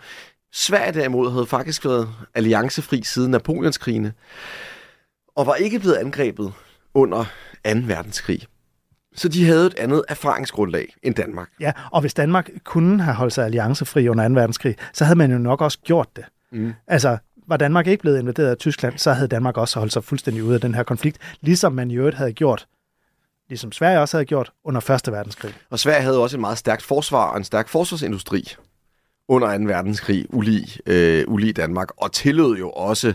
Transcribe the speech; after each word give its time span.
Sverige 0.52 0.92
derimod 0.92 1.30
havde 1.30 1.46
faktisk 1.46 1.84
været 1.84 2.08
alliancefri 2.34 3.02
siden 3.02 3.30
Napoleonskrigene, 3.30 4.12
og 5.36 5.46
var 5.46 5.54
ikke 5.54 5.78
blevet 5.78 5.94
angrebet 5.94 6.52
under 6.94 7.24
2. 7.24 7.70
verdenskrig. 7.82 8.40
Så 9.14 9.28
de 9.28 9.44
havde 9.46 9.66
et 9.66 9.74
andet 9.78 10.04
erfaringsgrundlag 10.08 10.94
end 11.02 11.14
Danmark. 11.14 11.48
Ja, 11.60 11.72
og 11.92 12.00
hvis 12.00 12.14
Danmark 12.14 12.50
kunne 12.64 13.02
have 13.02 13.14
holdt 13.14 13.32
sig 13.32 13.44
alliancefri 13.44 14.08
under 14.08 14.28
2. 14.28 14.34
verdenskrig, 14.34 14.76
så 14.92 15.04
havde 15.04 15.18
man 15.18 15.32
jo 15.32 15.38
nok 15.38 15.60
også 15.60 15.78
gjort 15.84 16.08
det. 16.16 16.24
Mm. 16.52 16.72
Altså, 16.86 17.18
var 17.48 17.56
Danmark 17.56 17.86
ikke 17.86 18.00
blevet 18.00 18.19
invaderet 18.19 18.50
af 18.50 18.56
Tyskland, 18.56 18.98
så 18.98 19.12
havde 19.12 19.28
Danmark 19.28 19.56
også 19.56 19.78
holdt 19.78 19.92
sig 19.92 20.05
fuldstændig 20.05 20.44
ude 20.44 20.55
af 20.55 20.61
den 20.61 20.75
her 20.75 20.83
konflikt, 20.83 21.19
ligesom 21.41 21.72
man 21.72 21.91
i 21.91 21.97
øvrigt 21.97 22.16
havde 22.16 22.33
gjort, 22.33 22.66
ligesom 23.48 23.72
Sverige 23.72 24.00
også 24.00 24.16
havde 24.16 24.25
gjort 24.25 24.53
under 24.64 24.91
1. 24.91 25.12
verdenskrig. 25.12 25.55
Og 25.70 25.78
Sverige 25.78 26.03
havde 26.03 26.22
også 26.22 26.36
et 26.36 26.41
meget 26.41 26.58
stærkt 26.58 26.83
forsvar 26.83 27.30
og 27.30 27.36
en 27.36 27.44
stærk 27.44 27.69
forsvarsindustri 27.69 28.55
under 29.28 29.58
2. 29.58 29.64
verdenskrig, 29.64 30.27
ulig, 30.34 30.69
øh, 30.86 31.25
ulig 31.28 31.56
Danmark, 31.56 31.88
og 31.97 32.12
tillod 32.12 32.56
jo 32.56 32.70
også 32.70 33.14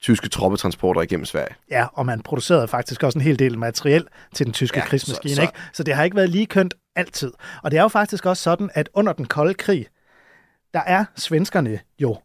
tyske 0.00 0.28
troppetransporter 0.28 1.00
igennem 1.00 1.24
Sverige. 1.24 1.54
Ja, 1.70 1.86
og 1.92 2.06
man 2.06 2.20
producerede 2.20 2.68
faktisk 2.68 3.02
også 3.02 3.18
en 3.18 3.22
hel 3.22 3.38
del 3.38 3.58
materiel 3.58 4.06
til 4.34 4.46
den 4.46 4.52
tyske 4.52 4.78
ja, 4.78 4.84
krigsmaskine. 4.84 5.34
Så, 5.34 5.36
så... 5.36 5.42
Ikke? 5.42 5.54
så 5.72 5.82
det 5.82 5.94
har 5.94 6.04
ikke 6.04 6.16
været 6.16 6.30
lige 6.30 6.46
kønt 6.46 6.74
altid. 6.96 7.32
Og 7.62 7.70
det 7.70 7.78
er 7.78 7.82
jo 7.82 7.88
faktisk 7.88 8.26
også 8.26 8.42
sådan, 8.42 8.70
at 8.74 8.88
under 8.94 9.12
den 9.12 9.24
kolde 9.24 9.54
krig, 9.54 9.86
der 10.74 10.80
er 10.80 11.04
svenskerne 11.16 11.78
jo 11.98 12.16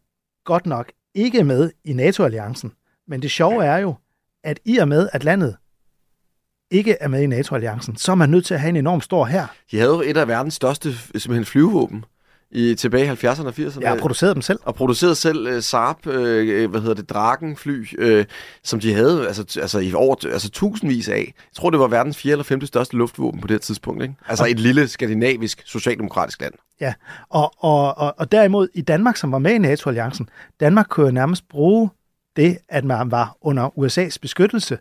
godt 0.46 0.66
nok 0.66 0.92
ikke 1.16 1.44
med 1.44 1.72
i 1.86 1.94
NATO-alliancen. 1.94 2.72
Men 3.08 3.22
det 3.22 3.32
sjove 3.32 3.66
er 3.66 3.78
jo, 3.78 3.96
at 4.44 4.60
i 4.66 4.78
og 4.78 4.88
med, 4.88 5.10
at 5.14 5.24
landet 5.24 5.56
ikke 6.72 6.98
er 7.02 7.08
med 7.08 7.22
i 7.22 7.28
NATO-alliancen, 7.28 7.98
så 7.98 8.12
er 8.12 8.16
man 8.16 8.30
nødt 8.30 8.46
til 8.46 8.54
at 8.54 8.60
have 8.60 8.70
en 8.70 8.76
enorm 8.76 9.02
stor 9.02 9.26
her. 9.26 9.48
De 9.72 9.78
havde 9.78 9.92
jo 9.92 10.02
et 10.02 10.18
af 10.18 10.28
verdens 10.28 10.54
største 10.54 10.94
simpelthen 10.98 11.46
flyvevåben 11.46 12.06
i 12.52 12.76
tilbage 12.76 13.06
i 13.06 13.10
70'erne 13.10 13.48
og 13.48 13.54
80'erne. 13.58 13.82
Ja, 13.82 13.92
og 13.92 13.98
producerede 13.98 14.34
dem 14.34 14.42
selv. 14.42 14.60
Og 14.64 14.76
producerede 14.76 15.16
selv 15.16 15.56
uh, 15.56 15.62
Saab, 15.62 16.08
uh, 16.08 16.14
hvad 16.14 16.80
hedder 16.80 16.94
det, 16.94 17.10
Dragen-fly, 17.10 17.86
uh, 18.20 18.26
som 18.64 18.80
de 18.80 18.94
havde 18.94 19.28
altså, 19.28 19.60
altså 19.62 19.80
i 19.80 19.94
over 19.94 20.16
altså, 20.32 20.50
tusindvis 20.50 21.10
af. 21.10 21.34
Jeg 21.38 21.56
tror, 21.56 21.70
det 21.70 21.80
var 21.80 21.88
verdens 21.88 22.18
fjerde 22.18 22.32
eller 22.32 22.44
femte 22.44 22.68
største 22.68 22.98
luftvåben 22.98 23.42
på 23.42 23.48
det 23.48 23.62
tidspunkt. 23.62 24.04
Ikke? 24.04 24.16
Altså 24.28 24.44
og... 24.44 24.52
et 24.52 24.60
lille 24.60 24.88
skandinavisk, 24.88 25.62
socialdemokratisk 25.66 26.42
land. 26.42 26.54
Ja, 26.82 26.94
og, 27.30 27.54
og, 27.58 27.98
og, 27.98 28.14
og 28.18 28.32
derimod 28.32 28.68
i 28.74 28.82
Danmark, 28.82 29.18
som 29.18 29.32
var 29.32 29.40
med 29.40 29.52
i 29.52 29.58
NATO-alliancen, 29.58 30.30
Danmark 30.60 30.86
kunne 30.90 31.06
jo 31.06 31.12
nærmest 31.12 31.50
bruge 31.50 31.90
det, 32.36 32.58
at 32.70 32.86
man 32.86 33.12
var 33.12 33.38
under 33.42 33.70
USA's 33.70 34.18
beskyttelse, 34.22 34.78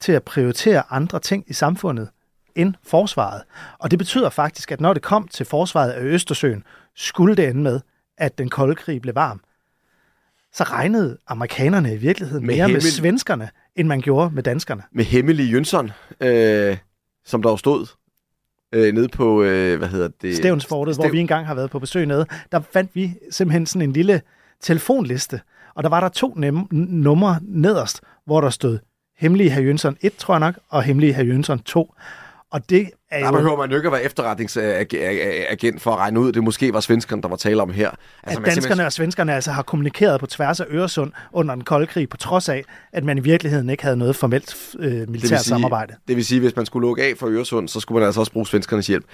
til 0.00 0.12
at 0.12 0.22
prioritere 0.22 0.82
andre 0.90 1.20
ting 1.20 1.44
i 1.46 1.52
samfundet 1.52 2.08
end 2.54 2.74
forsvaret. 2.82 3.42
Og 3.78 3.90
det 3.90 3.98
betyder 3.98 4.30
faktisk, 4.30 4.72
at 4.72 4.80
når 4.80 4.92
det 4.92 5.02
kom 5.02 5.28
til 5.28 5.46
forsvaret 5.46 5.90
af 5.90 6.02
Østersøen, 6.02 6.64
skulle 6.96 7.36
det 7.36 7.48
ende 7.48 7.62
med, 7.62 7.80
at 8.18 8.38
den 8.38 8.48
kolde 8.48 8.74
krig 8.74 9.02
blev 9.02 9.14
varm, 9.14 9.40
så 10.52 10.64
regnede 10.64 11.18
amerikanerne 11.26 11.94
i 11.94 11.96
virkeligheden 11.96 12.46
med 12.46 12.54
mere 12.54 12.66
hemmel... 12.66 12.82
med 12.82 12.90
svenskerne, 12.90 13.50
end 13.76 13.88
man 13.88 14.00
gjorde 14.00 14.34
med 14.34 14.42
danskerne. 14.42 14.82
Med 14.92 15.04
hemmelig 15.04 15.52
Jønsson, 15.52 15.90
øh, 16.20 16.76
som 17.24 17.42
der 17.42 17.50
jo 17.50 17.56
stod 17.56 17.86
øh, 18.72 18.94
nede 18.94 19.08
på, 19.08 19.42
øh, 19.42 19.78
hvad 19.78 19.88
hedder 19.88 20.08
det? 20.22 20.36
Stævnsfortet, 20.36 20.94
Stev... 20.94 21.04
hvor 21.04 21.12
vi 21.12 21.20
engang 21.20 21.46
har 21.46 21.54
været 21.54 21.70
på 21.70 21.78
besøg 21.78 22.06
nede. 22.06 22.26
Der 22.52 22.60
fandt 22.72 22.90
vi 22.94 23.14
simpelthen 23.30 23.66
sådan 23.66 23.88
en 23.88 23.92
lille 23.92 24.22
telefonliste, 24.60 25.40
og 25.74 25.82
der 25.82 25.88
var 25.88 26.00
der 26.00 26.08
to 26.08 26.34
nem- 26.36 26.66
numre 26.70 27.38
nederst, 27.42 28.00
hvor 28.24 28.40
der 28.40 28.50
stod 28.50 28.78
Hemmelige 29.16 29.50
herr 29.50 29.62
Jønsson 29.62 29.96
1, 30.00 30.16
tror 30.16 30.34
jeg 30.34 30.40
nok, 30.40 30.58
og 30.68 30.82
Hemmelige 30.82 31.12
herr 31.12 31.24
Jønsson 31.24 31.58
2. 31.58 31.94
Og 32.52 32.70
det 32.70 32.90
er 33.10 33.18
jo... 33.18 33.26
Der 33.26 33.32
behøver 33.32 33.56
man 33.56 33.70
jo 33.70 33.76
ikke 33.76 33.86
at 33.86 33.92
være 33.92 34.02
efterretningsagent 34.02 35.82
for 35.82 35.90
at 35.92 35.98
regne 35.98 36.20
ud, 36.20 36.32
det 36.32 36.44
måske 36.44 36.72
var 36.72 36.80
svenskerne, 36.80 37.22
der 37.22 37.28
var 37.28 37.36
tale 37.36 37.62
om 37.62 37.70
her. 37.70 37.90
Altså, 37.90 37.98
at 38.22 38.46
danskerne 38.46 38.52
simpelthen... 38.54 38.86
og 38.86 38.92
svenskerne 38.92 39.34
altså 39.34 39.52
har 39.52 39.62
kommunikeret 39.62 40.20
på 40.20 40.26
tværs 40.26 40.60
af 40.60 40.64
Øresund 40.68 41.12
under 41.32 41.54
den 41.54 41.64
kolde 41.64 41.86
krig, 41.86 42.08
på 42.08 42.16
trods 42.16 42.48
af, 42.48 42.64
at 42.92 43.04
man 43.04 43.18
i 43.18 43.20
virkeligheden 43.20 43.70
ikke 43.70 43.82
havde 43.82 43.96
noget 43.96 44.16
formelt 44.16 44.74
øh, 44.78 44.84
militært 44.84 45.12
det 45.12 45.28
sige, 45.28 45.38
samarbejde. 45.38 45.94
Det 46.08 46.16
vil 46.16 46.24
sige, 46.24 46.36
at 46.36 46.42
hvis 46.42 46.56
man 46.56 46.66
skulle 46.66 46.86
lukke 46.86 47.02
af 47.02 47.14
for 47.16 47.26
Øresund, 47.26 47.68
så 47.68 47.80
skulle 47.80 47.98
man 47.98 48.06
altså 48.06 48.20
også 48.20 48.32
bruge 48.32 48.46
svenskernes 48.46 48.86
hjælp. 48.86 49.04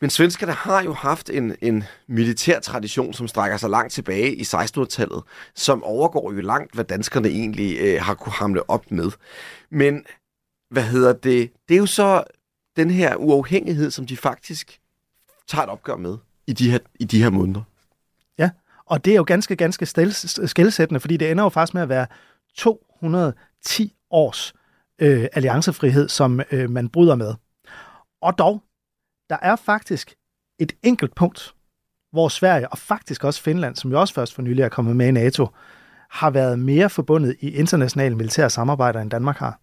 Men 0.00 0.10
svenskerne 0.10 0.52
har 0.52 0.82
jo 0.82 0.92
haft 0.92 1.30
en, 1.30 1.56
en 1.60 1.84
militær 2.08 2.60
tradition, 2.60 3.12
som 3.12 3.28
strækker 3.28 3.56
sig 3.56 3.70
langt 3.70 3.92
tilbage 3.92 4.34
i 4.34 4.42
1600-tallet, 4.42 5.22
som 5.54 5.84
overgår 5.84 6.32
jo 6.32 6.40
langt, 6.40 6.74
hvad 6.74 6.84
danskerne 6.84 7.28
egentlig 7.28 7.78
øh, 7.80 8.02
har 8.02 8.14
kunne 8.14 8.32
hamle 8.32 8.70
op 8.70 8.90
med. 8.90 9.10
Men 9.70 10.04
hvad 10.70 10.82
hedder 10.82 11.12
det? 11.12 11.50
Det 11.68 11.74
er 11.74 11.78
jo 11.78 11.86
så 11.86 12.22
den 12.76 12.90
her 12.90 13.16
uafhængighed, 13.16 13.90
som 13.90 14.06
de 14.06 14.16
faktisk 14.16 14.80
tager 15.48 15.62
et 15.62 15.70
opgør 15.70 15.96
med 15.96 16.18
i 16.46 16.52
de 16.52 16.70
her, 16.70 16.78
i 16.94 17.04
de 17.04 17.22
her 17.22 17.30
måneder. 17.30 17.62
Ja, 18.38 18.50
og 18.86 19.04
det 19.04 19.10
er 19.10 19.16
jo 19.16 19.24
ganske, 19.26 19.56
ganske 19.56 19.86
skældsættende, 20.46 21.00
fordi 21.00 21.16
det 21.16 21.30
ender 21.30 21.44
jo 21.44 21.48
faktisk 21.48 21.74
med 21.74 21.82
at 21.82 21.88
være 21.88 22.06
210 22.56 23.94
års 24.10 24.54
øh, 24.98 25.26
alliancefrihed, 25.32 26.08
som 26.08 26.40
øh, 26.50 26.70
man 26.70 26.88
bryder 26.88 27.14
med. 27.14 27.34
Og 28.22 28.38
dog, 28.38 28.62
der 29.30 29.36
er 29.42 29.56
faktisk 29.56 30.14
et 30.58 30.72
enkelt 30.82 31.14
punkt, 31.14 31.54
hvor 32.12 32.28
Sverige 32.28 32.68
og 32.68 32.78
faktisk 32.78 33.24
også 33.24 33.42
Finland, 33.42 33.76
som 33.76 33.90
jo 33.90 34.00
også 34.00 34.14
først 34.14 34.34
for 34.34 34.42
nylig 34.42 34.62
er 34.62 34.68
kommet 34.68 34.96
med 34.96 35.08
i 35.08 35.10
NATO, 35.10 35.48
har 36.10 36.30
været 36.30 36.58
mere 36.58 36.90
forbundet 36.90 37.36
i 37.40 37.50
internationale 37.50 38.16
militære 38.16 38.50
samarbejder, 38.50 39.00
end 39.00 39.10
Danmark 39.10 39.36
har. 39.36 39.60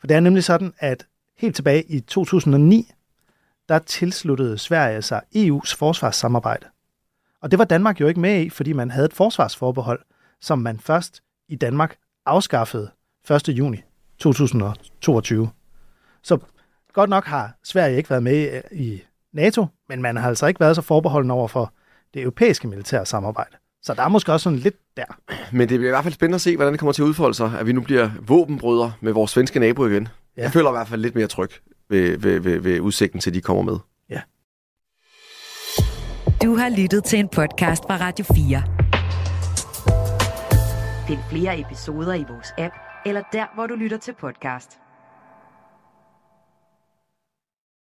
For 0.00 0.06
det 0.06 0.16
er 0.16 0.20
nemlig 0.20 0.44
sådan, 0.44 0.74
at 0.78 1.06
helt 1.42 1.56
tilbage 1.56 1.82
i 1.82 2.00
2009, 2.00 2.90
der 3.68 3.78
tilsluttede 3.78 4.58
Sverige 4.58 5.02
sig 5.02 5.20
EU's 5.36 5.76
forsvarssamarbejde. 5.76 6.66
Og 7.40 7.50
det 7.50 7.58
var 7.58 7.64
Danmark 7.64 8.00
jo 8.00 8.06
ikke 8.06 8.20
med 8.20 8.40
i, 8.40 8.50
fordi 8.50 8.72
man 8.72 8.90
havde 8.90 9.04
et 9.04 9.12
forsvarsforbehold, 9.12 10.00
som 10.40 10.58
man 10.58 10.80
først 10.80 11.22
i 11.48 11.56
Danmark 11.56 11.96
afskaffede 12.26 12.90
1. 13.30 13.48
juni 13.48 13.82
2022. 14.18 15.50
Så 16.22 16.38
godt 16.92 17.10
nok 17.10 17.24
har 17.24 17.58
Sverige 17.64 17.96
ikke 17.96 18.10
været 18.10 18.22
med 18.22 18.62
i 18.72 19.02
NATO, 19.32 19.66
men 19.88 20.02
man 20.02 20.16
har 20.16 20.28
altså 20.28 20.46
ikke 20.46 20.60
været 20.60 20.76
så 20.76 20.82
forbeholden 20.82 21.30
over 21.30 21.48
for 21.48 21.72
det 22.14 22.22
europæiske 22.22 22.68
militære 22.68 23.06
samarbejde. 23.06 23.56
Så 23.82 23.94
der 23.94 24.02
er 24.02 24.08
måske 24.08 24.32
også 24.32 24.44
sådan 24.44 24.58
lidt 24.58 24.76
der. 24.96 25.04
Men 25.52 25.68
det 25.68 25.78
bliver 25.78 25.90
i 25.90 25.94
hvert 25.94 26.04
fald 26.04 26.14
spændende 26.14 26.34
at 26.34 26.40
se, 26.40 26.56
hvordan 26.56 26.72
det 26.72 26.80
kommer 26.80 26.92
til 26.92 27.02
at 27.02 27.06
udfolde 27.06 27.34
sig, 27.34 27.58
at 27.58 27.66
vi 27.66 27.72
nu 27.72 27.80
bliver 27.80 28.10
våbenbrødre 28.20 28.92
med 29.00 29.12
vores 29.12 29.30
svenske 29.30 29.60
nabo 29.60 29.86
igen. 29.86 30.08
Ja. 30.36 30.42
Jeg 30.42 30.52
føler 30.52 30.70
i 30.70 30.72
hvert 30.72 30.88
fald 30.88 31.00
lidt 31.00 31.14
mere 31.14 31.26
tryg 31.26 31.50
ved, 31.88 32.18
ved, 32.18 32.40
ved, 32.40 32.58
ved 32.58 32.80
udsigten 32.80 33.20
til, 33.20 33.30
at 33.30 33.34
de 33.34 33.40
kommer 33.40 33.62
med. 33.62 33.78
Ja. 34.10 34.20
Du 36.42 36.56
har 36.56 36.68
lyttet 36.76 37.04
til 37.04 37.18
en 37.18 37.28
podcast 37.28 37.82
fra 37.82 37.96
Radio 37.96 38.24
4. 38.34 38.62
Find 41.06 41.20
flere 41.30 41.60
episoder 41.60 42.14
i 42.14 42.24
vores 42.28 42.52
app, 42.58 42.74
eller 43.06 43.22
der, 43.32 43.46
hvor 43.54 43.66
du 43.66 43.74
lytter 43.74 43.96
til 43.98 44.14
podcast. 44.20 44.78